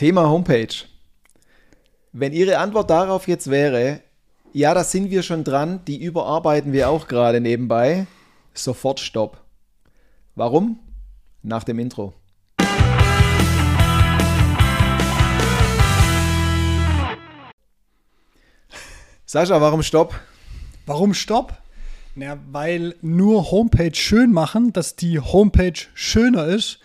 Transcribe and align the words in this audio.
Thema 0.00 0.30
Homepage. 0.30 0.86
Wenn 2.12 2.32
Ihre 2.32 2.56
Antwort 2.56 2.88
darauf 2.88 3.28
jetzt 3.28 3.50
wäre, 3.50 4.00
ja, 4.54 4.72
da 4.72 4.82
sind 4.82 5.10
wir 5.10 5.22
schon 5.22 5.44
dran, 5.44 5.84
die 5.84 6.02
überarbeiten 6.02 6.72
wir 6.72 6.88
auch 6.88 7.06
gerade 7.06 7.38
nebenbei, 7.42 8.06
sofort 8.54 8.98
Stopp. 8.98 9.42
Warum? 10.34 10.78
Nach 11.42 11.64
dem 11.64 11.78
Intro. 11.78 12.14
Sascha, 19.26 19.60
warum 19.60 19.82
Stopp? 19.82 20.18
Warum 20.86 21.12
Stopp? 21.12 21.58
Na, 22.14 22.38
weil 22.50 22.94
nur 23.02 23.50
Homepage 23.50 23.94
schön 23.94 24.32
machen, 24.32 24.72
dass 24.72 24.96
die 24.96 25.20
Homepage 25.20 25.78
schöner 25.92 26.46
ist, 26.46 26.78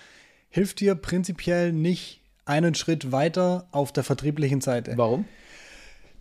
hilft 0.50 0.82
dir 0.82 0.96
prinzipiell 0.96 1.72
nicht 1.72 2.25
einen 2.46 2.76
Schritt 2.76 3.12
weiter 3.12 3.68
auf 3.72 3.92
der 3.92 4.04
vertrieblichen 4.04 4.62
Seite. 4.62 4.94
Warum? 4.96 5.26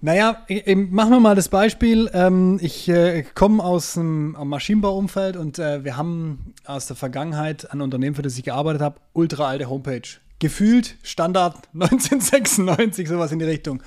Naja, 0.01 0.45
machen 0.91 1.13
wir 1.13 1.21
mal 1.21 1.35
das 1.35 1.49
Beispiel. 1.49 2.11
Ähm, 2.13 2.59
ich 2.61 2.91
äh, 2.91 3.23
komme 3.35 3.65
aus 3.65 3.95
dem 3.95 4.33
Maschinenbauumfeld 4.33 5.37
und 5.37 5.59
äh, 5.59 5.83
wir 5.83 5.97
haben 5.97 6.53
aus 6.67 6.87
der 6.87 6.97
Vergangenheit 6.97 7.71
ein 7.73 7.81
Unternehmen, 7.81 8.15
für 8.15 8.21
das 8.21 8.37
ich 8.37 8.45
gearbeitet 8.45 8.83
habe, 8.83 9.01
ultra 9.15 9.49
alte 9.49 9.71
Homepage. 9.71 10.03
Gefühlt 10.41 10.97
Standard 11.03 11.55
1996, 11.73 13.09
sowas 13.09 13.33
in 13.33 13.39
die 13.39 13.47
Richtung. 13.47 13.83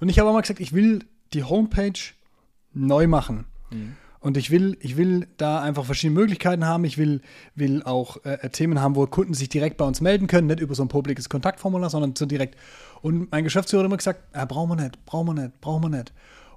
Und 0.00 0.10
ich 0.10 0.18
habe 0.18 0.28
auch 0.28 0.34
mal 0.34 0.42
gesagt, 0.42 0.60
ich 0.60 0.74
will 0.74 1.00
die 1.32 1.44
Homepage 1.44 1.92
neu 2.74 3.06
machen. 3.06 3.46
Mhm. 3.70 3.96
Und 4.24 4.38
ich 4.38 4.50
will, 4.50 4.78
ich 4.80 4.96
will 4.96 5.26
da 5.36 5.60
einfach 5.60 5.84
verschiedene 5.84 6.18
Möglichkeiten 6.18 6.64
haben. 6.64 6.84
Ich 6.84 6.96
will, 6.96 7.20
will 7.56 7.82
auch 7.82 8.24
äh, 8.24 8.48
Themen 8.48 8.80
haben, 8.80 8.96
wo 8.96 9.06
Kunden 9.06 9.34
sich 9.34 9.50
direkt 9.50 9.76
bei 9.76 9.84
uns 9.84 10.00
melden 10.00 10.28
können, 10.28 10.46
nicht 10.46 10.60
über 10.60 10.74
so 10.74 10.82
ein 10.82 10.88
publikes 10.88 11.28
Kontaktformular, 11.28 11.90
sondern 11.90 12.16
so 12.16 12.24
direkt. 12.24 12.56
Und 13.02 13.30
mein 13.30 13.44
Geschäftsführer 13.44 13.82
hat 13.82 13.86
immer 13.86 13.98
gesagt, 13.98 14.22
ah, 14.32 14.46
brauchen 14.46 14.70
wir 14.70 14.82
nicht, 14.82 15.04
brauchen 15.04 15.26
wir 15.26 15.42
nicht, 15.42 15.60
brauchen 15.60 15.82
wir 15.82 15.98
nicht. 15.98 16.14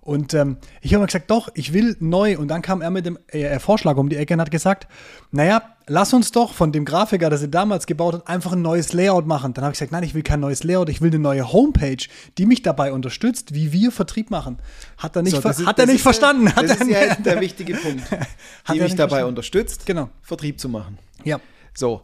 Und 0.08 0.33
ähm, 0.33 0.55
ich 0.80 0.94
habe 0.94 1.05
gesagt, 1.05 1.30
doch, 1.30 1.50
ich 1.53 1.73
will 1.73 1.97
neu. 2.00 2.38
Und 2.38 2.47
dann 2.47 2.61
kam 2.61 2.81
er 2.81 2.91
mit 2.91 3.05
dem 3.05 3.19
äh, 3.27 3.59
Vorschlag 3.59 3.97
um 3.97 4.08
die 4.08 4.16
Ecke 4.16 4.36
und 4.36 4.39
hat 4.39 4.52
gesagt, 4.52 4.88
naja, 5.31 5.75
lass 5.86 6.14
uns 6.14 6.31
doch 6.31 6.53
von 6.53 6.72
dem 6.72 6.86
Grafiker, 6.86 7.30
das 7.30 7.41
er 7.41 7.49
damals 7.49 7.88
gebaut 7.88 8.14
hat, 8.14 8.27
einfach 8.30 8.53
ein 8.53 8.61
neues 8.61 8.94
Layout 8.94 9.27
machen. 9.27 9.53
Dann 9.53 9.66
habe 9.66 9.73
ich 9.73 9.80
gesagt, 9.80 9.91
nein, 9.91 10.03
ich 10.03 10.16
will 10.16 10.23
kein 10.23 10.39
neues 10.39 10.64
Layout, 10.64 10.88
ich 10.88 11.02
will 11.02 11.09
eine 11.09 11.19
neue 11.19 11.52
Homepage, 11.52 11.97
die 12.38 12.45
mich 12.45 12.61
dabei 12.61 12.94
unterstützt, 12.94 13.53
wie 13.53 13.73
wir 13.73 13.91
Vertrieb 13.91 14.31
machen. 14.31 14.59
Hat 14.97 15.14
er 15.17 15.23
nicht, 15.23 15.41
so, 15.41 15.49
ist, 15.49 15.66
hat 15.66 15.77
er 15.77 15.88
nicht 15.88 16.02
verstanden. 16.02 16.53
Der, 16.55 16.64
das 16.64 16.80
ist 16.80 16.89
ja 16.89 17.16
der 17.16 17.42
wichtige 17.42 17.73
Punkt. 17.73 18.03
die 18.71 18.80
mich 18.80 18.95
dabei 18.95 19.09
verstanden. 19.09 19.27
unterstützt, 19.27 19.86
genau. 19.86 20.09
Vertrieb 20.21 20.58
zu 20.58 20.69
machen. 20.69 20.99
Ja. 21.25 21.42
So, 21.73 22.03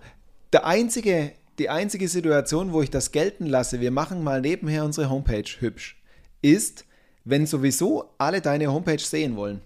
der 0.51 0.65
einzige, 0.65 1.31
die 1.57 1.69
einzige 1.69 2.09
Situation, 2.09 2.73
wo 2.73 2.81
ich 2.81 2.89
das 2.89 3.13
gelten 3.13 3.45
lasse, 3.45 3.79
wir 3.79 3.91
machen 3.91 4.25
mal 4.25 4.41
nebenher 4.41 4.83
unsere 4.83 5.09
Homepage 5.09 5.49
hübsch, 5.59 5.95
ist, 6.41 6.83
wenn 7.25 7.45
sowieso 7.45 8.13
alle 8.17 8.41
deine 8.41 8.71
Homepage 8.71 8.99
sehen 8.99 9.35
wollen, 9.35 9.61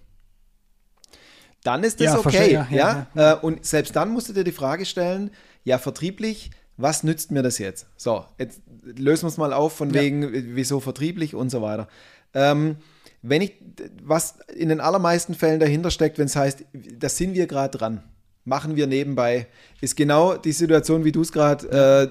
dann 1.64 1.82
ist 1.82 2.00
das 2.00 2.06
ja, 2.06 2.18
okay. 2.18 2.52
Ja, 2.52 2.66
ja, 2.70 3.06
ja, 3.14 3.32
äh, 3.32 3.36
Und 3.40 3.64
selbst 3.64 3.94
dann 3.96 4.10
musst 4.10 4.28
du 4.28 4.32
dir 4.32 4.44
die 4.44 4.52
Frage 4.52 4.86
stellen, 4.86 5.30
ja, 5.64 5.78
vertrieblich, 5.78 6.50
was 6.76 7.02
nützt 7.02 7.32
mir 7.32 7.42
das 7.42 7.58
jetzt? 7.58 7.86
So, 7.96 8.24
jetzt 8.38 8.62
lösen 8.82 9.24
wir 9.24 9.28
es 9.28 9.36
mal 9.36 9.52
auf 9.52 9.74
von 9.74 9.92
wegen, 9.92 10.54
wieso 10.54 10.78
vertrieblich 10.80 11.34
und 11.34 11.50
so 11.50 11.60
weiter. 11.60 11.88
Ähm, 12.32 12.76
wenn 13.20 13.42
ich, 13.42 13.54
was 14.02 14.38
in 14.54 14.68
den 14.68 14.80
allermeisten 14.80 15.34
Fällen 15.34 15.58
dahinter 15.58 15.90
steckt, 15.90 16.18
wenn 16.18 16.26
es 16.26 16.36
heißt, 16.36 16.64
da 16.72 17.08
sind 17.08 17.34
wir 17.34 17.48
gerade 17.48 17.76
dran, 17.76 18.04
machen 18.44 18.76
wir 18.76 18.86
nebenbei, 18.86 19.48
ist 19.80 19.96
genau 19.96 20.36
die 20.36 20.52
Situation, 20.52 21.04
wie 21.04 21.12
du 21.12 21.22
es 21.22 21.32
gerade 21.32 21.66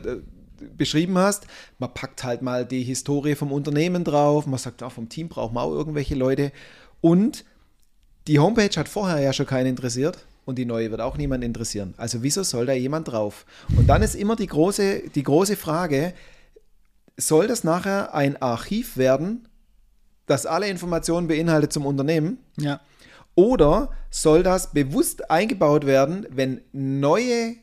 äh, 0.05 0.21
beschrieben 0.77 1.17
hast. 1.17 1.47
Man 1.79 1.93
packt 1.93 2.23
halt 2.23 2.41
mal 2.41 2.65
die 2.65 2.83
Historie 2.83 3.35
vom 3.35 3.51
Unternehmen 3.51 4.03
drauf, 4.03 4.45
man 4.47 4.59
sagt, 4.59 4.83
auch 4.83 4.91
vom 4.91 5.09
Team 5.09 5.29
braucht 5.29 5.53
man 5.53 5.63
auch 5.63 5.71
irgendwelche 5.71 6.15
Leute. 6.15 6.51
Und 7.01 7.45
die 8.27 8.39
Homepage 8.39 8.75
hat 8.75 8.89
vorher 8.89 9.19
ja 9.19 9.33
schon 9.33 9.45
keinen 9.45 9.67
interessiert 9.67 10.25
und 10.45 10.57
die 10.57 10.65
neue 10.65 10.91
wird 10.91 11.01
auch 11.01 11.17
niemand 11.17 11.43
interessieren. 11.43 11.93
Also 11.97 12.23
wieso 12.23 12.43
soll 12.43 12.65
da 12.65 12.73
jemand 12.73 13.09
drauf? 13.09 13.45
Und 13.75 13.87
dann 13.87 14.01
ist 14.01 14.15
immer 14.15 14.35
die 14.35 14.47
große, 14.47 15.09
die 15.13 15.23
große 15.23 15.55
Frage, 15.55 16.13
soll 17.17 17.47
das 17.47 17.63
nachher 17.63 18.13
ein 18.13 18.41
Archiv 18.41 18.97
werden, 18.97 19.47
das 20.25 20.45
alle 20.45 20.67
Informationen 20.67 21.27
beinhaltet 21.27 21.73
zum 21.73 21.85
Unternehmen? 21.85 22.37
Ja. 22.57 22.81
Oder 23.35 23.91
soll 24.09 24.41
das 24.41 24.71
bewusst 24.71 25.29
eingebaut 25.29 25.85
werden, 25.85 26.25
wenn 26.29 26.61
neue 26.71 27.55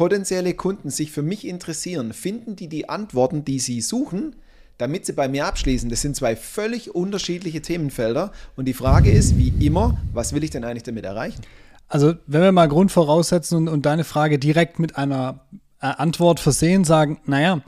potenzielle 0.00 0.54
Kunden 0.54 0.88
sich 0.88 1.12
für 1.12 1.20
mich 1.20 1.46
interessieren, 1.46 2.14
finden 2.14 2.56
die 2.56 2.68
die 2.68 2.88
Antworten, 2.88 3.44
die 3.44 3.58
sie 3.58 3.82
suchen, 3.82 4.34
damit 4.78 5.04
sie 5.04 5.12
bei 5.12 5.28
mir 5.28 5.44
abschließen. 5.44 5.90
Das 5.90 6.00
sind 6.00 6.16
zwei 6.16 6.36
völlig 6.36 6.94
unterschiedliche 6.94 7.60
Themenfelder. 7.60 8.32
Und 8.56 8.64
die 8.64 8.72
Frage 8.72 9.10
ist, 9.10 9.36
wie 9.36 9.52
immer, 9.60 9.98
was 10.14 10.32
will 10.32 10.42
ich 10.42 10.48
denn 10.48 10.64
eigentlich 10.64 10.84
damit 10.84 11.04
erreichen? 11.04 11.42
Also, 11.86 12.14
wenn 12.26 12.40
wir 12.40 12.50
mal 12.50 12.66
Grund 12.66 12.90
voraussetzen 12.90 13.58
und, 13.58 13.68
und 13.68 13.84
deine 13.84 14.04
Frage 14.04 14.38
direkt 14.38 14.78
mit 14.78 14.96
einer 14.96 15.44
äh, 15.82 15.88
Antwort 15.88 16.40
versehen, 16.40 16.84
sagen, 16.84 17.20
naja, 17.26 17.60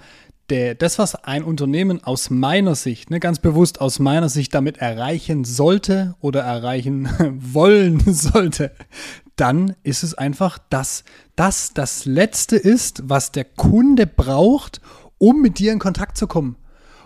der, 0.53 0.75
das, 0.75 0.99
was 0.99 1.15
ein 1.15 1.45
Unternehmen 1.45 2.05
aus 2.05 2.29
meiner 2.29 2.75
Sicht, 2.75 3.11
ne, 3.11 3.21
ganz 3.21 3.39
bewusst 3.39 3.81
aus 3.81 3.99
meiner 3.99 4.29
Sicht 4.29 4.55
damit 4.55 4.77
erreichen 4.77 5.45
sollte 5.45 6.15
oder 6.21 6.43
erreichen 6.43 7.09
wollen 7.41 8.01
sollte, 8.13 8.71
dann 9.35 9.75
ist 9.83 10.03
es 10.03 10.13
einfach, 10.13 10.59
dass 10.69 11.05
das 11.37 11.73
das 11.73 12.05
Letzte 12.05 12.57
ist, 12.57 13.09
was 13.09 13.33
der 13.33 13.47
Kunde 13.47 14.07
braucht, 14.07 14.83
um 15.17 15.41
mit 15.41 15.59
dir 15.59 15.73
in 15.73 15.79
Kontakt 15.79 16.19
zu 16.19 16.27
kommen. 16.27 16.57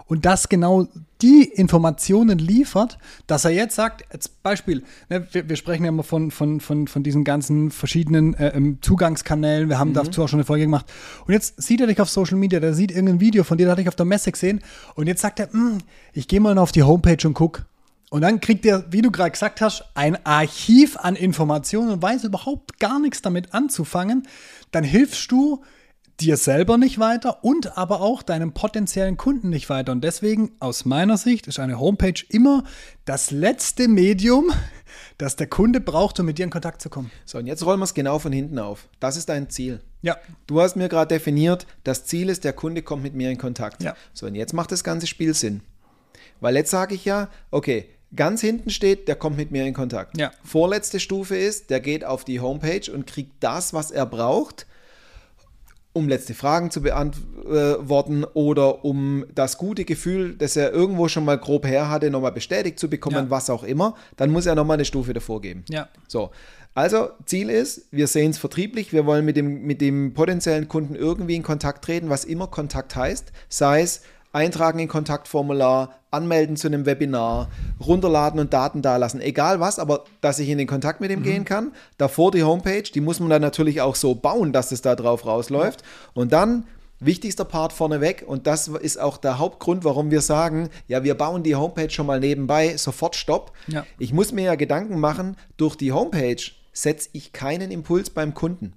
Und 0.07 0.25
das 0.25 0.49
genau 0.49 0.87
die 1.21 1.45
Informationen 1.45 2.39
liefert, 2.39 2.99
dass 3.27 3.45
er 3.45 3.51
jetzt 3.51 3.75
sagt, 3.75 4.05
als 4.13 4.29
Beispiel, 4.29 4.85
ne, 5.09 5.27
wir, 5.33 5.49
wir, 5.49 5.57
sprechen 5.57 5.85
ja 5.85 5.89
immer 5.89 6.05
von, 6.05 6.31
von, 6.31 6.61
von, 6.61 6.87
von 6.87 7.03
diesen 7.03 7.25
ganzen 7.25 7.71
verschiedenen 7.71 8.35
äh, 8.35 8.49
ähm, 8.55 8.79
Zugangskanälen, 8.83 9.69
wir 9.69 9.79
haben 9.79 9.91
mhm. 9.91 9.95
dazu 9.95 10.23
auch 10.23 10.29
schon 10.29 10.39
eine 10.39 10.45
Folge 10.45 10.65
gemacht. 10.65 10.87
Und 11.27 11.33
jetzt 11.33 11.61
sieht 11.61 11.81
er 11.81 11.89
dich 11.89 12.01
auf 12.01 12.09
Social 12.09 12.37
Media, 12.37 12.61
der 12.61 12.75
sieht 12.75 12.91
irgendein 12.93 13.21
Video 13.21 13.43
von 13.43 13.59
dir, 13.59 13.65
das 13.65 13.73
hatte 13.73 13.83
ich 13.83 13.89
auf 13.89 13.97
der 13.97 14.07
Messe 14.07 14.31
gesehen. 14.31 14.61
Und 14.95 15.09
jetzt 15.09 15.23
sagt 15.23 15.41
er, 15.41 15.51
hm, 15.53 15.79
ich 16.13 16.29
gehe 16.29 16.41
mal 16.41 16.57
auf 16.59 16.71
die 16.71 16.85
Homepage 16.85 17.27
und 17.27 17.35
gucke. 17.35 17.65
Und 18.11 18.21
dann 18.21 18.41
kriegt 18.41 18.65
er, 18.65 18.85
wie 18.93 19.03
du 19.03 19.11
gerade 19.11 19.33
gesagt 19.33 19.61
hast, 19.61 19.85
ein 19.95 20.25
Archiv 20.25 20.97
an 20.99 21.17
Informationen 21.17 21.91
und 21.91 22.03
weiß 22.03 22.25
überhaupt 22.25 22.79
gar 22.79 23.01
nichts 23.01 23.23
damit 23.23 23.53
anzufangen. 23.53 24.29
Dann 24.71 24.85
hilfst 24.85 25.33
du 25.33 25.65
dir 26.21 26.37
selber 26.37 26.79
nicht 26.79 26.99
weiter 26.99 27.45
und 27.45 27.77
aber 27.77 28.01
auch 28.01 28.23
deinem 28.23 28.53
potenziellen 28.53 29.17
Kunden 29.17 29.51
nicht 29.51 29.69
weiter. 29.69 29.93
Und 29.93 30.03
deswegen, 30.03 30.53
aus 30.61 30.85
meiner 30.85 31.17
Sicht, 31.17 31.47
ist 31.47 31.59
eine 31.59 31.79
Homepage 31.79 32.25
immer 32.29 32.65
das 33.05 33.31
letzte 33.31 33.89
Medium, 33.89 34.51
das 35.19 35.37
der 35.37 35.47
Kunde 35.47 35.81
braucht, 35.81 36.19
um 36.21 36.27
mit 36.27 36.39
dir 36.39 36.45
in 36.45 36.51
Kontakt 36.51 36.81
zu 36.81 36.89
kommen. 36.89 37.11
So, 37.25 37.39
und 37.39 37.47
jetzt 37.47 37.65
rollen 37.65 37.81
wir 37.81 37.85
es 37.85 37.95
genau 37.95 38.19
von 38.19 38.33
hinten 38.33 38.59
auf. 38.59 38.89
Das 39.01 39.17
ist 39.17 39.29
dein 39.29 39.51
Ziel. 39.51 39.81
Ja. 40.03 40.17
Du 40.47 40.61
hast 40.61 40.77
mir 40.77 40.89
gerade 40.89 41.15
definiert, 41.15 41.67
das 41.85 42.05
Ziel 42.07 42.29
ist, 42.29 42.45
der 42.45 42.53
Kunde 42.53 42.83
kommt 42.83 43.03
mit 43.03 43.15
mir 43.15 43.31
in 43.31 43.39
Kontakt. 43.39 43.83
Ja. 43.83 43.95
So, 44.15 44.27
und 44.27 44.35
jetzt 44.35 44.53
macht 44.53 44.73
das 44.73 44.85
ganze 44.85 45.07
Spiel 45.07 45.35
Sinn. 45.35 45.63
Weil 46.41 46.57
jetzt 46.57 46.71
sage 46.71 46.95
ich 46.95 47.05
ja, 47.05 47.29
okay, 47.51 47.87
Ganz 48.15 48.41
hinten 48.41 48.71
steht, 48.71 49.09
der 49.09 49.17
kommt 49.17 49.37
mit 49.37 49.51
mir 49.51 49.67
in 49.67 49.75
Kontakt. 49.75 50.17
Ja. 50.17 50.31
Vorletzte 50.45 51.01
Stufe 51.01 51.37
ist, 51.37 51.71
der 51.71 51.81
geht 51.81 52.05
auf 52.05 52.25
die 52.25 52.41
Homepage 52.41 52.91
und 52.93 53.07
kriegt 53.07 53.33
das, 53.41 53.75
was 53.75 53.91
er 53.91 54.07
braucht, 54.07 54.67
um 55.97 56.09
letzte 56.09 56.35
Fragen 56.35 56.71
zu 56.71 56.83
beantworten 56.83 58.25
oder 58.35 58.85
um 58.85 59.25
das 59.35 59.57
gute 59.57 59.87
Gefühl, 59.87 60.35
das 60.37 60.55
er 60.55 60.73
irgendwo 60.73 61.09
schon 61.09 61.25
mal 61.25 61.39
grob 61.39 61.67
her 61.67 61.89
hatte, 61.89 62.11
nochmal 62.11 62.33
bestätigt 62.33 62.79
zu 62.79 62.91
bekommen, 62.91 63.17
ja. 63.17 63.31
was 63.31 63.49
auch 63.49 63.65
immer. 63.65 63.95
Dann 64.17 64.31
muss 64.31 64.45
er 64.45 64.55
nochmal 64.55 64.75
eine 64.75 64.85
Stufe 64.85 65.15
davor 65.15 65.41
geben. 65.41 65.65
Ja. 65.71 65.89
So. 66.07 66.31
Also, 66.75 67.09
Ziel 67.25 67.49
ist, 67.49 67.87
wir 67.91 68.07
sehen 68.07 68.33
es 68.33 68.39
vertrieblich, 68.39 68.93
wir 68.93 69.07
wollen 69.07 69.25
mit 69.25 69.39
dem, 69.39 69.63
mit 69.63 69.81
dem 69.81 70.13
potenziellen 70.13 70.69
Kunden 70.69 70.95
irgendwie 70.95 71.35
in 71.35 71.43
Kontakt 71.43 71.83
treten, 71.83 72.11
was 72.11 72.27
immer 72.27 72.49
Kontakt 72.49 72.95
heißt, 72.95 73.33
sei 73.49 73.81
es 73.81 74.03
eintragen 74.33 74.79
in 74.79 74.89
Kontaktformular, 74.89 75.95
anmelden 76.17 76.57
zu 76.57 76.67
einem 76.67 76.87
Webinar, 76.87 77.49
runterladen 77.85 78.41
und 78.41 78.53
Daten 78.53 78.83
dalassen, 78.83 79.21
egal 79.21 79.61
was, 79.61 79.79
aber 79.79 80.05
dass 80.21 80.39
ich 80.39 80.49
in 80.49 80.59
den 80.59 80.67
Kontakt 80.67 81.01
mit 81.01 81.11
ihm 81.11 81.21
mhm. 81.21 81.25
gehen 81.25 81.45
kann. 81.45 81.73
Davor 81.99 82.33
die 82.33 82.43
Homepage, 82.43 82.83
die 82.83 83.01
muss 83.01 83.21
man 83.21 83.31
dann 83.31 83.43
natürlich 83.43 83.81
auch 83.81 83.95
so 83.95 84.15
bauen, 84.15 84.53
dass 84.53 84.73
es 84.73 84.83
da 84.83 84.97
drauf 84.97 85.27
rausläuft. 85.27 85.85
Und 86.15 86.33
dann 86.33 86.65
wichtigster 86.99 87.45
Part 87.45 87.73
vorneweg 87.73 88.25
und 88.27 88.47
das 88.47 88.69
ist 88.69 88.99
auch 88.99 89.19
der 89.19 89.39
Hauptgrund, 89.39 89.85
warum 89.85 90.11
wir 90.11 90.23
sagen, 90.23 90.71
ja, 90.89 91.05
wir 91.05 91.15
bauen 91.15 91.43
die 91.43 91.55
Homepage 91.55 91.91
schon 91.91 92.07
mal 92.07 92.21
nebenbei, 92.21 92.77
sofort 92.77 93.17
Stopp. 93.17 93.53
Ja. 93.67 93.85
Ich 93.99 94.13
muss 94.13 94.33
mir 94.33 94.45
ja 94.45 94.55
Gedanken 94.55 94.99
machen, 94.99 95.37
durch 95.57 95.77
die 95.77 95.93
Homepage 95.93 96.43
setze 96.73 97.11
ich 97.13 97.33
keinen 97.33 97.71
Impuls 97.71 98.11
beim 98.11 98.35
Kunden. 98.35 98.73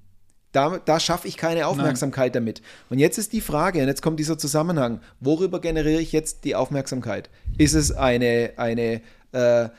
Da, 0.51 0.79
da 0.83 0.99
schaffe 0.99 1.27
ich 1.27 1.37
keine 1.37 1.67
Aufmerksamkeit 1.67 2.33
Nein. 2.33 2.45
damit. 2.45 2.61
Und 2.89 2.99
jetzt 2.99 3.17
ist 3.17 3.33
die 3.33 3.41
Frage, 3.41 3.81
und 3.81 3.87
jetzt 3.87 4.01
kommt 4.01 4.19
dieser 4.19 4.37
Zusammenhang, 4.37 4.99
worüber 5.19 5.61
generiere 5.61 6.01
ich 6.01 6.11
jetzt 6.11 6.43
die 6.43 6.55
Aufmerksamkeit? 6.55 7.29
Ist 7.57 7.75
es 7.75 7.91
eine, 7.91 8.53
eine, 8.57 9.01
äh, 9.31 9.69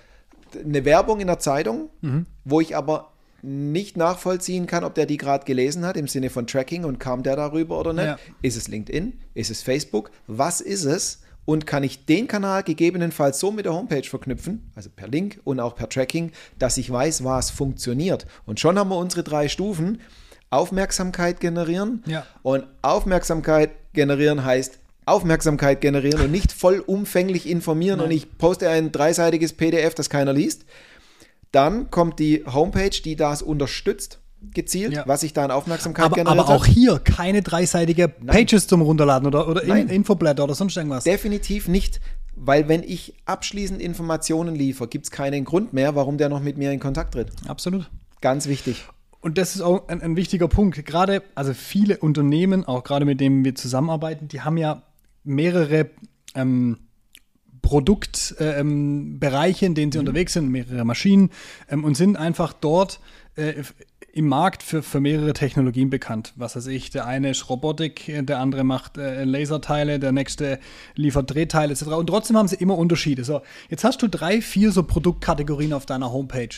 eine 0.65 0.85
Werbung 0.85 1.21
in 1.21 1.27
der 1.27 1.41
Zeitung, 1.41 1.91
mhm. 2.03 2.27
wo 2.45 2.61
ich 2.61 2.77
aber 2.77 3.11
nicht 3.43 3.97
nachvollziehen 3.97 4.67
kann, 4.67 4.85
ob 4.85 4.95
der 4.95 5.07
die 5.07 5.17
gerade 5.17 5.45
gelesen 5.45 5.85
hat, 5.85 5.97
im 5.97 6.09
Sinne 6.09 6.31
von 6.31 6.47
Tracking 6.47 6.85
und 6.85 6.99
kam 6.99 7.23
der 7.23 7.37
darüber 7.37 7.79
oder 7.79 7.93
nicht. 7.93 8.05
Ja. 8.05 8.19
Ist 8.43 8.57
es 8.57 8.69
LinkedIn? 8.69 9.19
Ist 9.35 9.51
es 9.51 9.63
Facebook? 9.63 10.11
Was 10.27 10.61
ist 10.61 10.85
es? 10.85 11.23
Und 11.47 11.67
kann 11.67 11.83
ich 11.83 12.05
den 12.05 12.29
Kanal 12.29 12.63
gegebenenfalls 12.63 13.41
so 13.41 13.51
mit 13.51 13.65
der 13.65 13.73
Homepage 13.73 14.05
verknüpfen, 14.05 14.71
also 14.75 14.91
per 14.95 15.09
Link 15.09 15.41
und 15.45 15.59
auch 15.59 15.75
per 15.75 15.89
Tracking, 15.89 16.33
dass 16.59 16.77
ich 16.77 16.91
weiß, 16.91 17.25
was 17.25 17.51
funktioniert. 17.51 18.27
Und 18.45 18.61
schon 18.61 18.79
haben 18.79 18.91
wir 18.91 18.99
unsere 18.99 19.25
drei 19.25 19.49
Stufen. 19.49 20.01
Aufmerksamkeit 20.51 21.41
generieren. 21.41 22.03
Ja. 22.07 22.27
Und 22.43 22.65
Aufmerksamkeit 22.83 23.71
generieren 23.93 24.45
heißt 24.45 24.79
Aufmerksamkeit 25.07 25.81
generieren 25.81 26.21
und 26.21 26.31
nicht 26.31 26.53
vollumfänglich 26.53 27.49
informieren 27.49 28.01
und 28.01 28.11
ich 28.13 28.37
poste 28.39 28.69
ein 28.69 28.93
dreiseitiges 28.93 29.55
PDF, 29.55 29.95
das 29.95 30.09
keiner 30.11 30.33
liest. 30.33 30.65
Dann 31.53 31.91
kommt 31.91 32.19
die 32.21 32.45
Homepage, 32.47 32.91
die 32.91 33.17
das 33.17 33.43
unterstützt, 33.43 34.21
gezielt, 34.55 34.93
Ja. 34.93 35.03
was 35.07 35.23
ich 35.25 35.33
da 35.33 35.45
an 35.45 35.51
Aufmerksamkeit 35.51 36.05
Aber, 36.07 36.15
generiert 36.17 36.39
aber 36.39 36.49
auch 36.55 36.65
habe. 36.65 36.73
hier 36.73 36.99
keine 37.01 37.43
dreiseitige 37.43 38.09
Pages 38.09 38.67
zum 38.69 38.83
Runterladen 38.83 39.27
oder, 39.27 39.49
oder 39.49 39.63
in, 39.63 39.69
Nein. 39.69 39.89
Infoblätter 39.89 40.45
oder 40.45 40.55
sonst 40.55 40.77
irgendwas. 40.77 41.05
Definitiv 41.05 41.67
nicht, 41.67 42.01
weil 42.37 42.69
wenn 42.69 42.83
ich 42.85 43.15
abschließend 43.25 43.83
Informationen 43.83 44.55
liefere, 44.55 44.87
gibt 44.89 45.07
es 45.07 45.11
keinen 45.11 45.45
Grund 45.45 45.73
mehr, 45.73 45.97
warum 45.97 46.19
der 46.19 46.29
noch 46.29 46.41
mit 46.41 46.57
mir 46.57 46.71
in 46.71 46.79
Kontakt 46.79 47.15
tritt. 47.15 47.29
Absolut. 47.49 47.91
Ganz 48.21 48.47
wichtig. 48.47 48.85
Und 49.21 49.37
das 49.37 49.55
ist 49.55 49.61
auch 49.61 49.89
ein, 49.89 50.01
ein 50.01 50.17
wichtiger 50.17 50.49
Punkt. 50.49 50.85
Gerade, 50.85 51.23
also 51.35 51.53
viele 51.53 51.99
Unternehmen, 51.99 52.65
auch 52.65 52.85
gerade 52.85 53.05
mit 53.05 53.21
denen 53.21 53.45
wir 53.45 53.55
zusammenarbeiten, 53.55 54.29
die 54.29 54.41
haben 54.41 54.57
ja 54.57 54.83
mehrere 55.25 55.91
ähm, 56.35 56.79
Produktbereiche, 57.63 58.61
ähm, 58.61 59.19
Bereiche, 59.21 59.67
in 59.67 59.75
denen 59.75 59.93
sie 59.93 59.99
unterwegs 59.99 60.33
sind, 60.33 60.49
mehrere 60.49 60.85
Maschinen 60.85 61.31
ähm, 61.69 61.85
und 61.85 61.97
sind 61.97 62.17
einfach 62.17 62.55
dort 62.55 63.01
äh, 63.37 63.63
im 64.13 64.27
Markt 64.27 64.63
für, 64.63 64.83
für 64.83 65.01
mehrere 65.01 65.33
Technologien 65.33 65.91
bekannt. 65.91 66.33
Was 66.37 66.57
weiß 66.57 66.67
ich, 66.67 66.91
der 66.91 67.07
eine 67.07 67.31
ist 67.31 67.49
Robotik, 67.49 68.09
äh, 68.09 68.23
der 68.23 68.39
andere 68.39 68.65
macht 68.65 68.99
äh, 68.99 69.25
Laserteile, 69.25 69.99
der 69.99 70.13
nächste 70.13 70.59
liefert 70.95 71.33
Drehteile 71.33 71.73
etc. 71.73 71.85
Und 71.89 72.09
trotzdem 72.09 72.37
haben 72.37 72.49
sie 72.49 72.57
immer 72.57 72.77
Unterschiede. 72.77 73.25
So, 73.25 73.43
jetzt 73.69 73.85
hast 73.85 74.03
du 74.03 74.09
drei, 74.09 74.41
vier 74.41 74.73
so 74.73 74.83
Produktkategorien 74.83 75.73
auf 75.73 75.87
deiner 75.87 76.13
Homepage. 76.13 76.49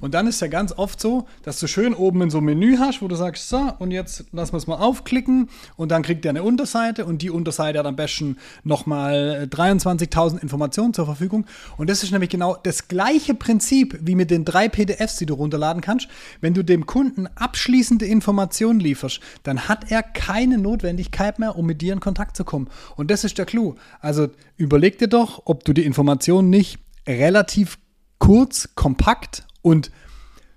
Und 0.00 0.14
dann 0.14 0.26
ist 0.26 0.40
ja 0.40 0.48
ganz 0.48 0.72
oft 0.72 1.00
so, 1.00 1.26
dass 1.42 1.58
du 1.60 1.66
schön 1.66 1.94
oben 1.94 2.22
in 2.22 2.30
so 2.30 2.38
ein 2.38 2.44
Menü 2.44 2.76
hast, 2.78 3.00
wo 3.00 3.08
du 3.08 3.14
sagst, 3.14 3.48
so, 3.48 3.72
und 3.78 3.90
jetzt 3.90 4.24
lassen 4.32 4.52
wir 4.52 4.58
es 4.58 4.66
mal 4.66 4.76
aufklicken 4.76 5.48
und 5.76 5.90
dann 5.90 6.02
kriegt 6.02 6.24
er 6.24 6.30
eine 6.30 6.42
Unterseite 6.42 7.06
und 7.06 7.22
die 7.22 7.30
Unterseite 7.30 7.78
hat 7.78 7.86
am 7.86 7.96
besten 7.96 8.36
nochmal 8.64 9.48
23.000 9.50 10.40
Informationen 10.40 10.92
zur 10.92 11.06
Verfügung. 11.06 11.46
Und 11.76 11.88
das 11.88 12.02
ist 12.02 12.12
nämlich 12.12 12.30
genau 12.30 12.56
das 12.62 12.88
gleiche 12.88 13.34
Prinzip 13.34 13.98
wie 14.02 14.14
mit 14.14 14.30
den 14.30 14.44
drei 14.44 14.68
PDFs, 14.68 15.16
die 15.16 15.26
du 15.26 15.34
runterladen 15.34 15.80
kannst. 15.80 16.08
Wenn 16.40 16.54
du 16.54 16.62
dem 16.62 16.86
Kunden 16.86 16.97
abschließende 17.34 18.06
Informationen 18.06 18.80
lieferst, 18.80 19.20
dann 19.42 19.68
hat 19.68 19.90
er 19.90 20.02
keine 20.02 20.58
Notwendigkeit 20.58 21.38
mehr, 21.38 21.56
um 21.56 21.66
mit 21.66 21.80
dir 21.80 21.92
in 21.92 22.00
Kontakt 22.00 22.36
zu 22.36 22.44
kommen. 22.44 22.68
Und 22.96 23.10
das 23.10 23.24
ist 23.24 23.38
der 23.38 23.46
Clou. 23.46 23.74
Also 24.00 24.28
überleg 24.56 24.98
dir 24.98 25.08
doch, 25.08 25.42
ob 25.44 25.64
du 25.64 25.72
die 25.72 25.84
Informationen 25.84 26.50
nicht 26.50 26.78
relativ 27.06 27.78
kurz, 28.18 28.70
kompakt 28.74 29.46
und 29.62 29.90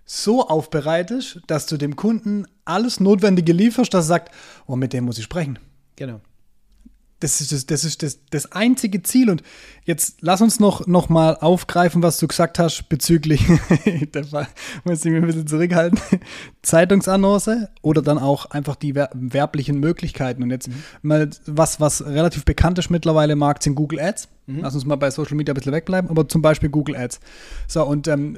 so 0.05 0.47
aufbereitest, 0.47 1.39
dass 1.47 1.67
du 1.67 1.77
dem 1.77 1.95
Kunden 1.95 2.45
alles 2.65 2.99
Notwendige 2.99 3.53
lieferst, 3.53 3.93
dass 3.93 4.05
er 4.05 4.07
sagt, 4.07 4.35
oh, 4.67 4.75
mit 4.75 4.93
dem 4.93 5.05
muss 5.05 5.17
ich 5.17 5.23
sprechen. 5.23 5.57
Genau. 5.95 6.19
Das 7.21 7.39
ist, 7.39 7.51
das, 7.53 7.65
das, 7.65 7.83
ist 7.85 8.03
das, 8.03 8.19
das 8.31 8.51
einzige 8.51 9.01
Ziel. 9.03 9.29
Und 9.29 9.41
jetzt 9.85 10.17
lass 10.19 10.41
uns 10.41 10.59
noch, 10.59 10.85
noch 10.87 11.07
mal 11.07 11.37
aufgreifen, 11.37 12.03
was 12.03 12.17
du 12.17 12.27
gesagt 12.27 12.59
hast 12.59 12.89
bezüglich, 12.89 13.45
da 14.11 14.21
muss 14.83 15.05
ich 15.05 15.11
mich 15.11 15.21
ein 15.21 15.25
bisschen 15.25 15.47
zurückhalten, 15.47 15.99
Zeitungsannonce 16.61 17.69
oder 17.81 18.01
dann 18.01 18.17
auch 18.17 18.47
einfach 18.47 18.75
die 18.75 18.95
wer- 18.95 19.09
werblichen 19.13 19.79
Möglichkeiten. 19.79 20.43
Und 20.43 20.51
jetzt 20.51 20.69
mal 21.01 21.29
was, 21.45 21.79
was 21.79 22.05
relativ 22.05 22.43
bekannt 22.43 22.77
ist 22.79 22.89
mittlerweile 22.89 23.33
im 23.33 23.39
Markt, 23.39 23.63
sind 23.63 23.75
Google 23.75 23.99
Ads. 23.99 24.27
Lass 24.47 24.73
uns 24.75 24.83
mal 24.85 24.97
bei 24.97 25.09
Social 25.11 25.37
Media 25.37 25.53
ein 25.53 25.55
bisschen 25.55 25.71
wegbleiben, 25.71 26.09
aber 26.09 26.27
zum 26.27 26.41
Beispiel 26.41 26.69
Google 26.69 26.97
Ads. 26.97 27.21
So, 27.67 27.85
und 27.85 28.07
ähm, 28.09 28.37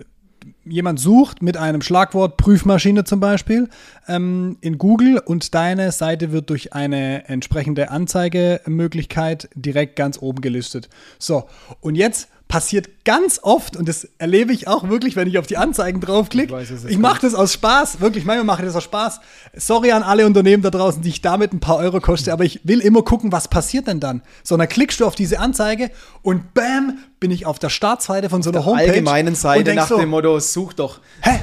jemand 0.65 0.99
sucht 0.99 1.41
mit 1.41 1.57
einem 1.57 1.81
Schlagwort 1.81 2.37
Prüfmaschine 2.37 3.03
zum 3.03 3.19
Beispiel 3.19 3.69
ähm, 4.07 4.57
in 4.61 4.77
Google 4.77 5.19
und 5.19 5.53
deine 5.53 5.91
Seite 5.91 6.31
wird 6.31 6.49
durch 6.49 6.73
eine 6.73 7.27
entsprechende 7.27 7.89
Anzeigemöglichkeit 7.89 9.49
direkt 9.55 9.95
ganz 9.95 10.17
oben 10.21 10.41
gelistet. 10.41 10.89
So, 11.19 11.45
und 11.81 11.95
jetzt 11.95 12.29
passiert 12.53 13.03
ganz 13.03 13.39
oft, 13.41 13.75
und 13.75 13.89
das 13.89 14.07
erlebe 14.19 14.53
ich 14.53 14.67
auch 14.67 14.87
wirklich, 14.87 15.15
wenn 15.15 15.27
ich 15.27 15.39
auf 15.39 15.47
die 15.47 15.57
Anzeigen 15.57 15.99
draufklicke. 16.01 16.55
Ich 16.61 16.71
weiß, 16.71 16.85
Ich 16.87 16.99
mache 16.99 17.21
das 17.21 17.33
aus 17.33 17.51
Spaß, 17.51 17.99
wirklich, 17.99 18.25
manchmal 18.25 18.45
mache 18.45 18.61
ich 18.61 18.67
das 18.67 18.75
aus 18.75 18.83
Spaß. 18.83 19.21
Sorry 19.55 19.91
an 19.91 20.03
alle 20.03 20.27
Unternehmen 20.27 20.61
da 20.61 20.69
draußen, 20.69 21.01
die 21.01 21.09
ich 21.09 21.23
damit 21.23 21.51
ein 21.51 21.59
paar 21.59 21.77
Euro 21.77 21.99
koste, 21.99 22.31
aber 22.31 22.43
ich 22.45 22.59
will 22.63 22.79
immer 22.79 23.01
gucken, 23.01 23.31
was 23.31 23.47
passiert 23.47 23.87
denn 23.87 23.99
dann. 23.99 24.21
So, 24.43 24.55
dann 24.55 24.69
klickst 24.69 24.99
du 24.99 25.07
auf 25.07 25.15
diese 25.15 25.39
Anzeige 25.39 25.89
und 26.21 26.53
bam, 26.53 26.99
bin 27.19 27.31
ich 27.31 27.47
auf 27.47 27.57
der 27.57 27.69
Startseite 27.69 28.29
von 28.29 28.43
so 28.43 28.51
einer 28.51 28.63
Homepage. 28.65 28.83
Allgemeinen 28.87 29.33
Seite 29.33 29.73
nach 29.73 29.87
so, 29.87 29.97
dem 29.97 30.09
Motto, 30.09 30.37
such 30.39 30.73
doch. 30.73 30.99
hä, 31.21 31.39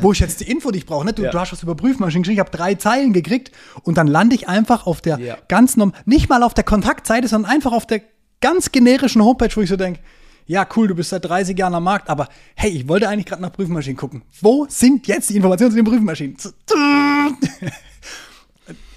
wo 0.00 0.12
ist 0.12 0.20
jetzt 0.20 0.38
die 0.38 0.48
Info, 0.48 0.70
die 0.70 0.78
ich 0.78 0.86
brauche? 0.86 1.04
Ne? 1.06 1.12
Du, 1.12 1.24
Ja. 1.24 1.32
du 1.32 1.40
hast 1.40 1.50
was 1.50 1.64
über 1.64 1.74
Prüfmaschinen 1.74 2.22
geschrieben, 2.22 2.34
ich 2.34 2.38
habe 2.46 2.56
drei 2.56 2.76
Zeilen 2.76 3.12
gekriegt 3.12 3.50
und 3.82 3.98
dann 3.98 4.06
lande 4.06 4.36
ich 4.36 4.46
einfach 4.46 4.86
auf 4.86 5.00
der 5.00 5.18
Ja. 5.18 5.38
ganz 5.48 5.76
norm 5.76 5.92
nicht 6.04 6.28
mal 6.28 6.44
auf 6.44 6.54
der 6.54 6.62
Kontaktseite, 6.62 7.26
sondern 7.26 7.50
einfach 7.50 7.72
auf 7.72 7.84
der 7.84 8.00
ganz 8.40 8.70
generischen 8.70 9.24
Homepage, 9.24 9.50
wo 9.56 9.60
ich 9.60 9.68
so 9.68 9.76
denke, 9.76 9.98
ja, 10.46 10.66
cool, 10.76 10.88
du 10.88 10.94
bist 10.94 11.10
seit 11.10 11.24
30 11.24 11.58
Jahren 11.58 11.74
am 11.74 11.84
Markt, 11.84 12.08
aber 12.08 12.28
hey, 12.54 12.70
ich 12.70 12.88
wollte 12.88 13.08
eigentlich 13.08 13.26
gerade 13.26 13.42
nach 13.42 13.52
Prüfmaschinen 13.52 13.96
gucken. 13.96 14.22
Wo 14.40 14.66
sind 14.68 15.06
jetzt 15.06 15.30
die 15.30 15.36
Informationen 15.36 15.70
zu 15.70 15.76
den 15.76 15.84
Prüfmaschinen? 15.84 16.36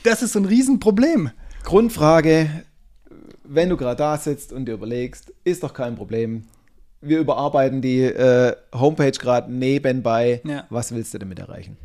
Das 0.03 0.21
ist 0.21 0.33
so 0.33 0.39
ein 0.39 0.45
Riesenproblem. 0.45 1.31
Grundfrage, 1.63 2.63
wenn 3.43 3.69
du 3.69 3.77
gerade 3.77 3.97
da 3.97 4.17
sitzt 4.17 4.53
und 4.53 4.65
dir 4.65 4.73
überlegst, 4.73 5.33
ist 5.43 5.63
doch 5.63 5.73
kein 5.73 5.95
Problem. 5.95 6.45
Wir 7.01 7.19
überarbeiten 7.19 7.81
die 7.81 8.01
äh, 8.01 8.55
Homepage 8.73 9.11
gerade 9.11 9.51
nebenbei. 9.51 10.41
Ja. 10.43 10.65
Was 10.69 10.93
willst 10.93 11.13
du 11.13 11.17
damit 11.17 11.39
erreichen? 11.39 11.77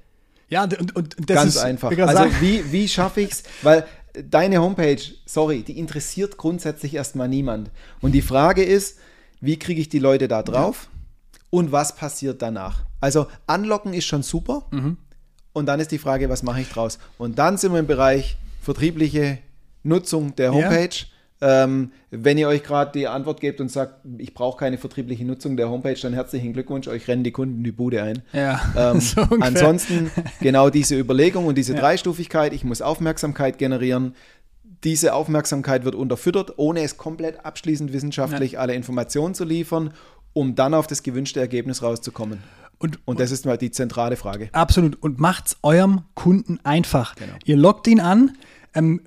Ja, 0.49 0.65
und, 0.65 0.97
und 0.97 1.17
das 1.31 1.37
Ganz 1.37 1.55
ist 1.55 1.63
einfach. 1.63 1.97
Also 1.97 2.25
wie, 2.41 2.71
wie 2.73 2.89
schaffe 2.89 3.23
ich 3.23 3.31
es? 3.31 3.43
Weil 3.63 3.87
deine 4.13 4.61
Homepage, 4.61 5.01
sorry, 5.25 5.63
die 5.63 5.79
interessiert 5.79 6.37
grundsätzlich 6.37 6.95
erstmal 6.95 7.29
niemand. 7.29 7.71
Und 8.01 8.13
die 8.13 8.23
Frage 8.23 8.63
ist, 8.63 8.99
wie 9.41 9.59
kriege 9.59 9.81
ich 9.81 9.89
die 9.89 9.99
Leute 9.99 10.29
da 10.29 10.43
drauf 10.43 10.89
und 11.51 11.73
was 11.73 11.97
passiert 11.97 12.43
danach? 12.43 12.83
Also 13.01 13.27
anlocken 13.47 13.95
ist 13.95 14.05
schon 14.07 14.23
super. 14.23 14.63
Mhm. 14.71 14.97
Und 15.53 15.67
dann 15.67 15.81
ist 15.81 15.91
die 15.91 15.99
Frage, 15.99 16.29
was 16.29 16.43
mache 16.43 16.61
ich 16.61 16.69
draus? 16.69 16.99
Und 17.19 17.39
dann 17.39 17.57
sind 17.59 17.73
wir 17.73 17.81
im 17.81 17.87
Bereich 17.87 18.37
vertriebliche 18.61 19.39
Nutzung 19.83 20.37
der 20.37 20.47
Ja. 20.47 20.53
Homepage. 20.53 21.07
Ähm, 21.43 21.91
wenn 22.11 22.37
ihr 22.37 22.49
euch 22.49 22.63
gerade 22.63 22.93
die 22.93 23.09
Antwort 23.09 23.41
gebt 23.41 23.63
und 23.63 23.71
sagt, 23.71 24.05
ich 24.19 24.35
brauche 24.35 24.59
keine 24.59 24.77
vertriebliche 24.77 25.25
Nutzung 25.25 25.57
der 25.57 25.71
Homepage, 25.71 25.95
dann 25.95 26.13
herzlichen 26.13 26.53
Glückwunsch, 26.53 26.87
euch 26.87 27.09
rennen 27.09 27.25
die 27.25 27.31
Kunden 27.33 27.65
die 27.65 27.73
Bude 27.73 28.03
ein. 28.03 28.23
Ja, 28.35 28.61
Ähm, 28.77 29.01
so 29.01 29.23
ansonsten 29.41 30.11
genau 30.41 30.69
diese 30.69 30.99
Überlegung 30.99 31.47
und 31.47 31.57
diese 31.57 31.75
Dreistufigkeit, 31.75 32.53
ich 32.53 32.63
muss 32.63 32.83
Aufmerksamkeit 32.83 33.57
generieren. 33.57 34.15
Diese 34.85 35.15
Aufmerksamkeit 35.15 35.85
wird 35.85 35.95
unterfüttert, 35.95 36.55
ohne 36.57 36.83
es 36.83 36.97
komplett 36.97 37.45
abschließend 37.45 37.93
wissenschaftlich 37.93 38.59
alle 38.59 38.75
Informationen 38.75 39.35
zu 39.35 39.45
liefern, 39.45 39.93
um 40.33 40.55
dann 40.55 40.75
auf 40.75 40.87
das 40.87 41.03
gewünschte 41.03 41.41
Ergebnis 41.41 41.83
rauszukommen. 41.83 42.43
Und, 42.79 42.99
Und 43.05 43.21
das 43.21 43.31
ist 43.31 43.45
mal 43.45 43.59
die 43.59 43.71
zentrale 43.71 44.17
Frage. 44.17 44.49
Absolut. 44.53 44.97
Und 45.03 45.21
macht's 45.21 45.59
eurem 45.63 46.03
Kunden 46.15 46.61
einfach. 46.65 47.15
Genau. 47.15 47.35
Ihr 47.45 47.57
loggt 47.57 47.87
ihn 47.87 48.01
an. 48.01 48.39
Ähm, 48.73 49.03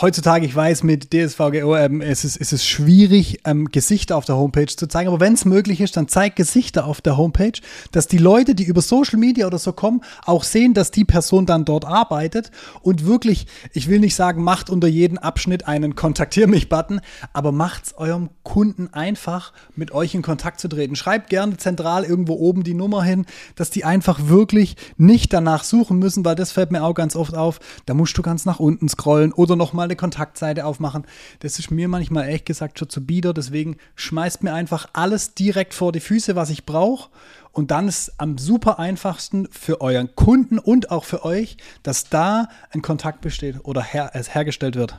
heutzutage, 0.00 0.46
ich 0.46 0.54
weiß, 0.54 0.82
mit 0.82 1.12
DSVGO 1.12 1.76
ähm, 1.76 2.00
es 2.00 2.24
ist, 2.24 2.40
es 2.40 2.52
ist 2.52 2.66
schwierig, 2.66 3.40
ähm, 3.44 3.66
Gesichter 3.66 4.16
auf 4.16 4.24
der 4.24 4.36
Homepage 4.36 4.66
zu 4.66 4.86
zeigen. 4.86 5.08
Aber 5.08 5.20
wenn 5.20 5.34
es 5.34 5.44
möglich 5.44 5.80
ist, 5.80 5.96
dann 5.96 6.08
zeigt 6.08 6.36
Gesichter 6.36 6.86
auf 6.86 7.00
der 7.00 7.16
Homepage, 7.16 7.60
dass 7.92 8.06
die 8.06 8.18
Leute, 8.18 8.54
die 8.54 8.64
über 8.64 8.80
Social 8.80 9.18
Media 9.18 9.46
oder 9.46 9.58
so 9.58 9.72
kommen, 9.72 10.02
auch 10.24 10.44
sehen, 10.44 10.74
dass 10.74 10.90
die 10.90 11.04
Person 11.04 11.46
dann 11.46 11.64
dort 11.64 11.84
arbeitet 11.84 12.50
und 12.80 13.06
wirklich, 13.06 13.46
ich 13.72 13.88
will 13.88 14.00
nicht 14.00 14.14
sagen, 14.14 14.42
macht 14.42 14.70
unter 14.70 14.88
jedem 14.88 15.18
Abschnitt 15.18 15.68
einen 15.68 15.94
Kontaktier 15.94 16.46
mich-Button, 16.46 17.00
aber 17.32 17.52
macht's 17.52 17.94
eurem 17.94 18.30
Kunden 18.42 18.92
einfach, 18.92 19.52
mit 19.76 19.92
euch 19.92 20.14
in 20.14 20.22
Kontakt 20.22 20.60
zu 20.60 20.68
treten. 20.68 20.96
Schreibt 20.96 21.28
gerne 21.30 21.56
zentral 21.56 22.04
irgendwo 22.04 22.34
oben 22.34 22.62
die 22.62 22.74
Nummer 22.74 23.02
hin, 23.02 23.26
dass 23.56 23.70
die 23.70 23.84
einfach 23.84 24.28
wirklich 24.28 24.76
nicht 24.96 25.32
danach 25.32 25.64
suchen 25.64 25.98
müssen, 25.98 26.24
weil 26.24 26.34
das 26.34 26.52
fällt 26.52 26.72
mir 26.72 26.82
auch 26.82 26.94
ganz 26.94 27.16
oft 27.16 27.34
auf. 27.34 27.60
Da 27.86 27.94
musst 27.94 28.16
du 28.16 28.22
ganz 28.22 28.46
nach 28.46 28.58
unten 28.58 28.88
scrollen 28.88 29.32
oder 29.32 29.56
nochmal 29.56 29.81
eine 29.84 29.96
Kontaktseite 29.96 30.66
aufmachen. 30.66 31.04
Das 31.40 31.58
ist 31.58 31.70
mir 31.70 31.88
manchmal 31.88 32.26
ehrlich 32.26 32.44
gesagt 32.44 32.78
schon 32.78 32.88
zu 32.88 33.04
bieder. 33.04 33.32
Deswegen 33.32 33.76
schmeißt 33.96 34.42
mir 34.42 34.52
einfach 34.52 34.88
alles 34.92 35.34
direkt 35.34 35.74
vor 35.74 35.92
die 35.92 36.00
Füße, 36.00 36.36
was 36.36 36.50
ich 36.50 36.66
brauche. 36.66 37.10
Und 37.52 37.70
dann 37.70 37.88
ist 37.88 38.14
am 38.18 38.38
super 38.38 38.78
einfachsten 38.78 39.48
für 39.50 39.80
euren 39.80 40.14
Kunden 40.14 40.58
und 40.58 40.90
auch 40.90 41.04
für 41.04 41.24
euch, 41.24 41.56
dass 41.82 42.08
da 42.08 42.48
ein 42.70 42.82
Kontakt 42.82 43.20
besteht 43.20 43.56
oder 43.62 43.82
her 43.82 44.10
es 44.14 44.34
hergestellt 44.34 44.74
wird. 44.74 44.96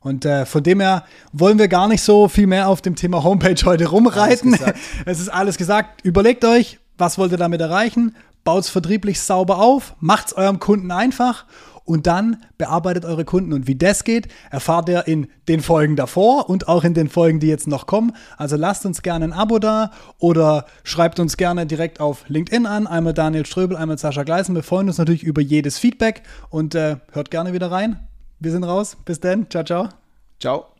Und 0.00 0.24
äh, 0.24 0.44
von 0.44 0.62
dem 0.62 0.80
her 0.80 1.04
wollen 1.32 1.58
wir 1.58 1.68
gar 1.68 1.88
nicht 1.88 2.02
so 2.02 2.28
viel 2.28 2.46
mehr 2.46 2.68
auf 2.68 2.82
dem 2.82 2.96
Thema 2.96 3.22
Homepage 3.22 3.64
heute 3.64 3.86
rumreiten. 3.86 4.58
Es 5.06 5.20
ist 5.20 5.28
alles 5.28 5.56
gesagt. 5.56 6.04
Überlegt 6.04 6.44
euch, 6.44 6.78
was 6.98 7.18
wollt 7.18 7.32
ihr 7.32 7.38
damit 7.38 7.60
erreichen? 7.60 8.14
baut 8.44 8.64
es 8.64 8.68
vertrieblich 8.68 9.20
sauber 9.20 9.58
auf, 9.58 9.94
macht 9.98 10.28
es 10.28 10.32
eurem 10.34 10.60
Kunden 10.60 10.90
einfach 10.90 11.46
und 11.84 12.06
dann 12.06 12.38
bearbeitet 12.58 13.04
eure 13.04 13.24
Kunden. 13.24 13.52
Und 13.52 13.66
wie 13.66 13.74
das 13.74 14.04
geht, 14.04 14.28
erfahrt 14.50 14.88
ihr 14.88 15.06
in 15.06 15.28
den 15.48 15.60
Folgen 15.60 15.96
davor 15.96 16.48
und 16.48 16.68
auch 16.68 16.84
in 16.84 16.94
den 16.94 17.08
Folgen, 17.08 17.40
die 17.40 17.48
jetzt 17.48 17.68
noch 17.68 17.86
kommen. 17.86 18.12
Also 18.36 18.56
lasst 18.56 18.86
uns 18.86 19.02
gerne 19.02 19.26
ein 19.26 19.32
Abo 19.32 19.58
da 19.58 19.90
oder 20.18 20.66
schreibt 20.82 21.20
uns 21.20 21.36
gerne 21.36 21.66
direkt 21.66 22.00
auf 22.00 22.24
LinkedIn 22.28 22.66
an. 22.66 22.86
Einmal 22.86 23.14
Daniel 23.14 23.46
Ströbel, 23.46 23.76
einmal 23.76 23.98
Sascha 23.98 24.22
Gleisen. 24.22 24.54
Wir 24.54 24.62
freuen 24.62 24.88
uns 24.88 24.98
natürlich 24.98 25.22
über 25.22 25.42
jedes 25.42 25.78
Feedback 25.78 26.22
und 26.50 26.74
äh, 26.74 26.96
hört 27.12 27.30
gerne 27.30 27.52
wieder 27.52 27.70
rein. 27.70 28.00
Wir 28.40 28.50
sind 28.50 28.64
raus. 28.64 28.96
Bis 29.04 29.20
dann. 29.20 29.48
Ciao, 29.50 29.64
ciao. 29.64 29.88
Ciao. 30.40 30.73